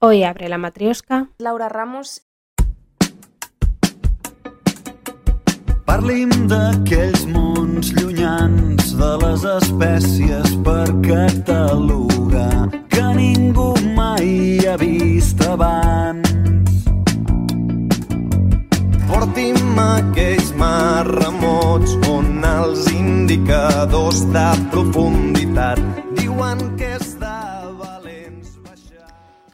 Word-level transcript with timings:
Hoy 0.00 0.22
abre 0.22 0.48
la 0.48 0.58
matriosca. 0.58 1.26
Laura 1.38 1.68
Ramos. 1.68 2.22
Parlim 5.88 6.30
d'aquells 6.46 7.24
mons 7.26 7.90
llunyans 7.96 8.92
de 8.94 9.08
les 9.24 9.46
espècies 9.56 10.54
per 10.62 10.86
catalogar 11.02 12.68
que 12.94 13.08
ningú 13.16 13.72
mai 13.96 14.62
ha 14.68 14.76
vist 14.78 15.42
abans. 15.42 16.86
Porti'm 19.10 19.82
aquells 19.82 20.54
mars 20.62 21.10
remots 21.18 21.98
on 22.06 22.46
els 22.54 22.86
indicadors 22.94 24.22
de 24.30 24.48
profunditat 24.70 25.47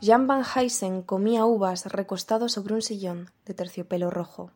Jan 0.04 0.26
Van 0.26 0.42
Heysen 0.44 1.00
comía 1.00 1.46
uvas 1.46 1.86
recostado 1.86 2.50
sobre 2.50 2.74
un 2.74 2.82
sillón 2.82 3.30
de 3.46 3.54
terciopelo 3.54 4.10
rojo. 4.10 4.50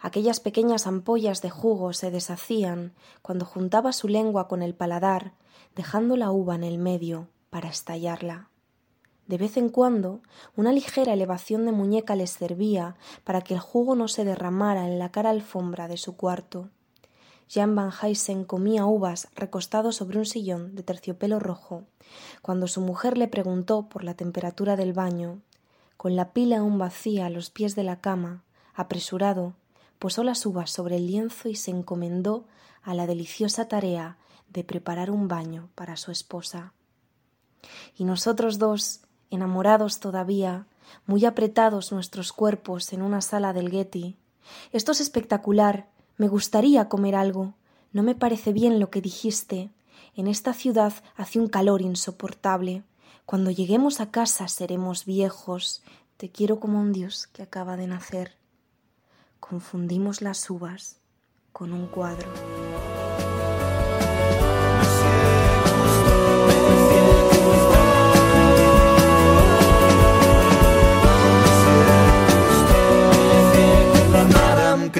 Aquellas 0.00 0.40
pequeñas 0.40 0.88
ampollas 0.88 1.42
de 1.42 1.50
jugo 1.50 1.92
se 1.92 2.10
deshacían 2.10 2.92
cuando 3.22 3.44
juntaba 3.44 3.92
su 3.92 4.08
lengua 4.08 4.48
con 4.48 4.62
el 4.62 4.74
paladar, 4.74 5.32
dejando 5.76 6.16
la 6.16 6.32
uva 6.32 6.56
en 6.56 6.64
el 6.64 6.78
medio 6.78 7.28
para 7.50 7.68
estallarla. 7.68 8.48
De 9.28 9.38
vez 9.38 9.56
en 9.58 9.68
cuando, 9.68 10.22
una 10.56 10.72
ligera 10.72 11.12
elevación 11.12 11.64
de 11.64 11.70
muñeca 11.70 12.16
les 12.16 12.30
servía 12.30 12.96
para 13.22 13.42
que 13.42 13.54
el 13.54 13.60
jugo 13.60 13.94
no 13.94 14.08
se 14.08 14.24
derramara 14.24 14.88
en 14.88 14.98
la 14.98 15.12
cara 15.12 15.30
alfombra 15.30 15.86
de 15.86 15.98
su 15.98 16.16
cuarto. 16.16 16.68
Jan 17.50 17.74
Van 17.74 17.90
Heysen 17.90 18.44
comía 18.44 18.84
uvas 18.84 19.28
recostado 19.34 19.92
sobre 19.92 20.18
un 20.18 20.26
sillón 20.26 20.74
de 20.74 20.82
terciopelo 20.82 21.38
rojo, 21.38 21.84
cuando 22.42 22.68
su 22.68 22.80
mujer 22.80 23.16
le 23.16 23.28
preguntó 23.28 23.88
por 23.88 24.04
la 24.04 24.14
temperatura 24.14 24.76
del 24.76 24.92
baño. 24.92 25.40
Con 25.96 26.14
la 26.14 26.32
pila 26.32 26.58
aún 26.58 26.78
vacía 26.78 27.26
a 27.26 27.30
los 27.30 27.50
pies 27.50 27.74
de 27.74 27.84
la 27.84 28.00
cama, 28.00 28.44
apresurado, 28.74 29.54
posó 29.98 30.22
las 30.24 30.44
uvas 30.46 30.70
sobre 30.70 30.96
el 30.96 31.06
lienzo 31.06 31.48
y 31.48 31.56
se 31.56 31.70
encomendó 31.70 32.44
a 32.82 32.94
la 32.94 33.06
deliciosa 33.06 33.66
tarea 33.66 34.18
de 34.48 34.64
preparar 34.64 35.10
un 35.10 35.28
baño 35.28 35.68
para 35.74 35.96
su 35.96 36.10
esposa. 36.10 36.72
Y 37.96 38.04
nosotros 38.04 38.58
dos, 38.58 39.00
enamorados 39.30 40.00
todavía, 40.00 40.66
muy 41.06 41.24
apretados 41.24 41.92
nuestros 41.92 42.32
cuerpos 42.32 42.92
en 42.92 43.02
una 43.02 43.20
sala 43.20 43.52
del 43.52 43.70
Getty. 43.70 44.16
Esto 44.72 44.92
es 44.92 45.00
espectacular. 45.00 45.88
Me 46.18 46.28
gustaría 46.28 46.88
comer 46.88 47.14
algo. 47.14 47.54
No 47.92 48.02
me 48.02 48.14
parece 48.14 48.52
bien 48.52 48.78
lo 48.78 48.90
que 48.90 49.00
dijiste. 49.00 49.70
En 50.14 50.26
esta 50.26 50.52
ciudad 50.52 50.92
hace 51.16 51.38
un 51.38 51.48
calor 51.48 51.80
insoportable. 51.80 52.82
Cuando 53.24 53.50
lleguemos 53.50 54.00
a 54.00 54.10
casa 54.10 54.48
seremos 54.48 55.06
viejos. 55.06 55.82
Te 56.18 56.30
quiero 56.30 56.60
como 56.60 56.80
un 56.80 56.92
dios 56.92 57.26
que 57.28 57.42
acaba 57.42 57.76
de 57.76 57.86
nacer 57.86 58.38
confundimos 59.40 60.20
las 60.20 60.50
uvas 60.50 60.98
con 61.52 61.72
un 61.72 61.86
cuadro. 61.86 62.28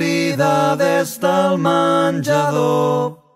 Crida 0.09 0.75
des 0.77 1.20
del 1.20 1.59
menjador 1.59 3.27